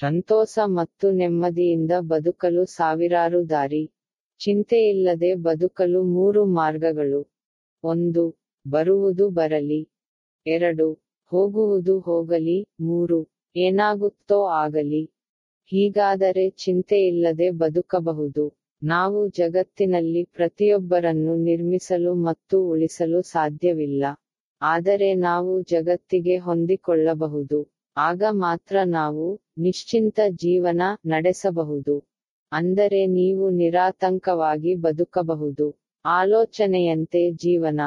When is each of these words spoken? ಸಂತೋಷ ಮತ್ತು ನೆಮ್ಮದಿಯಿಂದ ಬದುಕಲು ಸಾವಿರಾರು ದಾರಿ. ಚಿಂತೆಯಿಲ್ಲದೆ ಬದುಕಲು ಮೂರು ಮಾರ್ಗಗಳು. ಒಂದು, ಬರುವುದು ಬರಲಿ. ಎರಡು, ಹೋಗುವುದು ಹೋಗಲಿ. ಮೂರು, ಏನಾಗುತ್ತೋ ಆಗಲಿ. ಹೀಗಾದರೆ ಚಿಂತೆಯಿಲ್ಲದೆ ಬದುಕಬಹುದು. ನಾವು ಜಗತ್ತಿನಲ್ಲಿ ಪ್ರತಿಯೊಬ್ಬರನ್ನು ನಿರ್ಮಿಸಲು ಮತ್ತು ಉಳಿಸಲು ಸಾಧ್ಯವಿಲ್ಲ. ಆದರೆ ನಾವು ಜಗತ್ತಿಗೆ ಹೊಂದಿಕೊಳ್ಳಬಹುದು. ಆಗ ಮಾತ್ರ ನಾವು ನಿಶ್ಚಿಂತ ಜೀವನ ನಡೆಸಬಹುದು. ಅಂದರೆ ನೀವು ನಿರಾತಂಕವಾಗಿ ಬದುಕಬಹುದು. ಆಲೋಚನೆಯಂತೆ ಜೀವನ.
ಸಂತೋಷ 0.00 0.58
ಮತ್ತು 0.76 1.10
ನೆಮ್ಮದಿಯಿಂದ 1.10 1.92
ಬದುಕಲು 2.02 2.64
ಸಾವಿರಾರು 2.66 3.40
ದಾರಿ. 3.48 3.82
ಚಿಂತೆಯಿಲ್ಲದೆ 4.40 5.34
ಬದುಕಲು 5.42 6.02
ಮೂರು 6.14 6.44
ಮಾರ್ಗಗಳು. 6.54 7.20
ಒಂದು, 7.84 8.24
ಬರುವುದು 8.66 9.30
ಬರಲಿ. 9.30 9.80
ಎರಡು, 10.46 10.88
ಹೋಗುವುದು 11.32 12.00
ಹೋಗಲಿ. 12.00 12.58
ಮೂರು, 12.80 13.18
ಏನಾಗುತ್ತೋ 13.56 14.44
ಆಗಲಿ. 14.54 15.02
ಹೀಗಾದರೆ 15.72 16.50
ಚಿಂತೆಯಿಲ್ಲದೆ 16.50 17.50
ಬದುಕಬಹುದು. 17.50 18.44
ನಾವು 18.82 19.28
ಜಗತ್ತಿನಲ್ಲಿ 19.28 20.24
ಪ್ರತಿಯೊಬ್ಬರನ್ನು 20.24 21.36
ನಿರ್ಮಿಸಲು 21.42 22.14
ಮತ್ತು 22.14 22.56
ಉಳಿಸಲು 22.68 23.22
ಸಾಧ್ಯವಿಲ್ಲ. 23.26 24.02
ಆದರೆ 24.62 25.14
ನಾವು 25.20 25.62
ಜಗತ್ತಿಗೆ 25.68 26.38
ಹೊಂದಿಕೊಳ್ಳಬಹುದು. 26.38 27.60
ಆಗ 27.96 28.22
ಮಾತ್ರ 28.30 28.76
ನಾವು 28.84 29.40
ನಿಶ್ಚಿಂತ 29.58 30.20
ಜೀವನ 30.30 30.82
ನಡೆಸಬಹುದು. 31.06 31.94
ಅಂದರೆ 32.52 33.06
ನೀವು 33.06 33.50
ನಿರಾತಂಕವಾಗಿ 33.50 34.74
ಬದುಕಬಹುದು. 34.74 35.66
ಆಲೋಚನೆಯಂತೆ 36.04 37.30
ಜೀವನ. 37.32 37.80